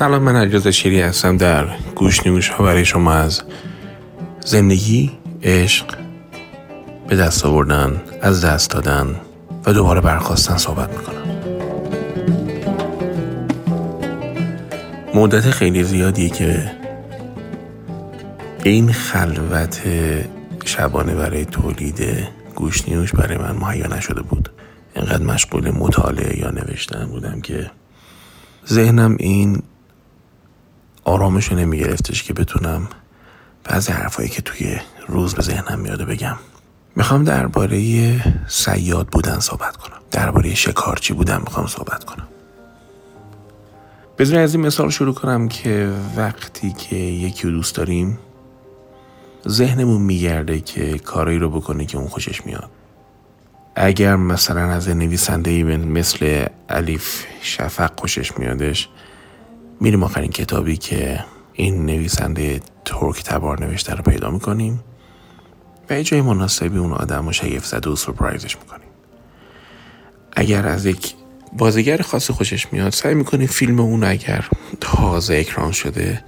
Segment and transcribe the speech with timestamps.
[0.00, 3.42] سلام من عجاز شیری هستم در گوش نیوش ها برای شما از
[4.44, 5.12] زندگی
[5.42, 5.86] عشق
[7.08, 9.16] به دست آوردن از دست دادن
[9.66, 11.22] و دوباره برخواستن صحبت می‌کنم.
[15.14, 16.70] مدت خیلی زیادی که
[18.64, 19.80] این خلوت
[20.64, 24.50] شبانه برای تولید گوش نیوش برای من مهیا نشده بود.
[24.96, 27.70] اینقدر مشغول مطالعه یا نوشتن بودم که
[28.68, 29.62] ذهنم این
[31.10, 32.88] آرامش رو نمیگرفتش که بتونم
[33.64, 34.76] بعضی حرفایی که توی
[35.08, 36.36] روز به ذهنم میاده بگم.
[36.96, 39.96] می‌خوام درباره سیاد بودن صحبت کنم.
[40.10, 42.28] درباره شکارچی بودن می‌خوام صحبت کنم.
[44.18, 48.18] بذار از این مثال شروع کنم که وقتی که یکی رو دوست داریم
[49.48, 52.70] ذهنمون میگرده که کارایی رو بکنه که اون خوشش میاد.
[53.76, 58.88] اگر مثلا از نویسنده مثل علیف شفق خوشش میادش
[59.80, 64.84] میریم آخرین کتابی که این نویسنده ترک تبار نوشته رو پیدا می‌کنیم
[65.90, 68.88] و یه جای مناسبی اون آدم رو شگفت زده و سرپرایزش می‌کنیم.
[70.32, 71.14] اگر از یک
[71.52, 74.48] بازیگر خاصی خوشش میاد سعی می‌کنیم فیلم اون اگر
[74.80, 76.24] تازه اکران شده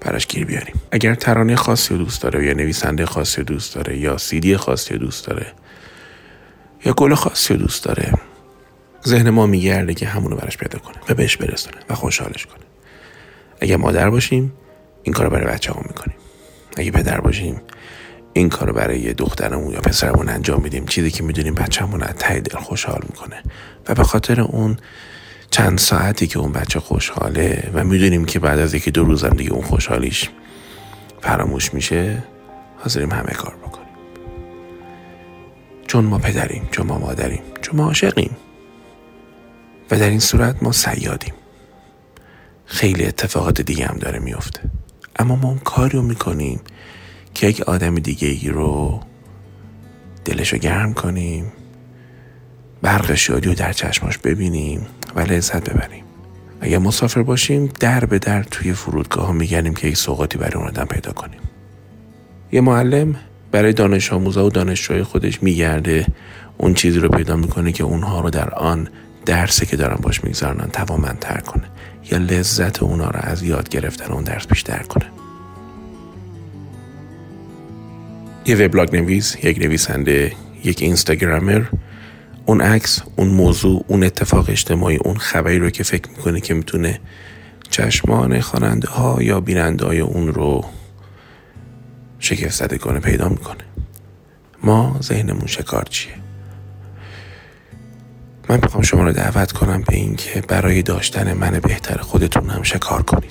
[0.00, 0.74] براش گیر بیاریم.
[0.92, 4.94] اگر ترانه خاصی رو دوست داره یا نویسنده خاصی رو دوست داره یا سیدی خاصی
[4.94, 5.46] رو دوست داره
[6.84, 8.12] یا گل خاصی رو دوست داره
[9.06, 12.64] ذهن ما میگرده که همونو براش پیدا کنه و بهش برسونه و خوشحالش کنه.
[13.60, 14.52] اگه مادر باشیم
[15.02, 16.16] این کار برای بچه هم می‌کنیم.
[16.76, 17.60] اگه پدر باشیم
[18.32, 20.86] این کار برای دخترمون یا پسرمون انجام میدیم.
[20.86, 23.42] چیزی که می‌دونیم بچهمون از ته دل خوشحال می‌کنه.
[23.88, 24.76] و به خاطر اون
[25.50, 29.52] چند ساعتی که اون بچه خوشحاله و می‌دونیم که بعد از یکی دو روزم دیگه
[29.52, 30.30] اون خوشحالیش
[31.20, 32.22] فراموش میشه
[32.78, 33.86] حاضریم همه کار بکنیم.
[35.86, 38.36] چون ما پدریم چون ما مادریم چون ما عاشقیم.
[39.90, 41.34] و در این صورت ما سیادیم.
[42.66, 44.60] خیلی اتفاقات دیگه هم داره میفته.
[45.16, 46.60] اما ما اون کاری می‌کنیم
[47.34, 49.00] که یک آدم دیگه ای رو
[50.24, 51.52] دلش رو گرم کنیم
[52.82, 56.04] برق شادی رو در چشماش ببینیم و لذت ببریم.
[56.60, 60.66] اگر مسافر باشیم در به در توی فرودگاه ها میگنیم که یک سوقاتی برای اون
[60.66, 61.40] آدم پیدا کنیم.
[62.52, 63.14] یه معلم
[63.52, 66.06] برای دانش آموزا و دانشجوهای خودش میگرده
[66.58, 68.88] اون چیزی رو پیدا می‌کنه که اونها رو در آن
[69.26, 71.64] درسی که دارن باش میگذارنن توامندتر کنه.
[72.10, 75.06] یا لذت اونا رو از یاد گرفتن اون درس بیشتر کنه.
[78.46, 80.32] یه وبلاگ نویس یک نویسنده
[80.64, 81.64] یک اینستاگرامر.
[82.46, 87.00] اون عکس اون موضوع اون اتفاق اجتماعی اون خبری رو که فکر می‌کنه که می‌تونه
[87.70, 90.64] چشمان خواننده ها یا بیننده های اون رو
[92.18, 93.64] شکست زده کنه پیدا می‌کنه.
[94.62, 96.25] ما ذهنمون شکارچیه
[98.48, 103.02] من می‌خوام شما رو دعوت کنم به اینکه برای داشتن من بهتر خودتون هم شکار
[103.02, 103.30] کنید.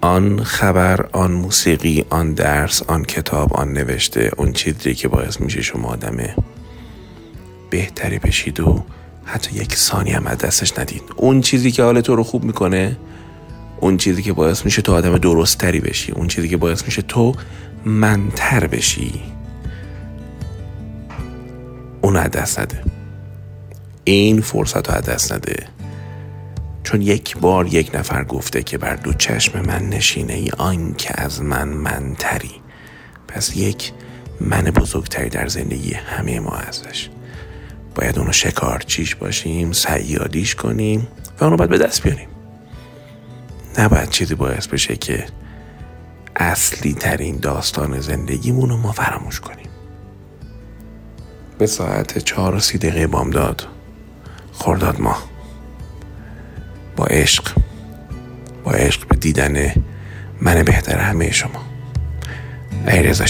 [0.00, 5.62] آن خبر آن موسیقی آن درس آن کتاب آن نوشته اون چیزی که باعث میشه
[5.62, 6.16] شما آدم
[7.70, 8.84] بهتری بشید و
[9.24, 11.02] حتی یک ثانی هم از دستش ندید.
[11.16, 12.96] اون چیزی که حال تو رو خوب می‌کنه
[13.80, 17.34] اون چیزی که باعث میشه تو آدم درستتری بشی اون چیزی که باعث میشه تو
[17.84, 19.22] منتر بشی
[22.02, 22.95] اون از دست نده.
[24.08, 25.66] این فرصت رو دست نده.
[26.82, 31.20] چون یک بار یک نفر گفته که بر دو چشم من نشینه ای آن که
[31.20, 32.54] از من منتری.
[33.28, 33.92] پس یک
[34.40, 37.08] من بزرگتری در زندگی همه ما ازش
[37.94, 41.08] باید اونو شکارچیش باشیم سیادیش کنیم
[41.40, 42.28] و اونو باید به دست بیاریم.
[43.78, 45.26] نباید چیزی باعث بشه که
[46.36, 49.68] اصلی ترین داستان زندگیمون رو ما فراموش کنیم.
[51.58, 53.75] به ساعت چهار و سی دقیقه بامداد
[54.58, 55.16] خورداد ما.
[56.96, 57.52] با عشق
[58.64, 59.72] با عشق به دیدن
[60.40, 61.66] من بهتر همه شما.
[62.88, 63.26] ای رضا